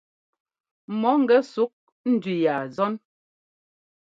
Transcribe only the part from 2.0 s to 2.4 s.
ndʉ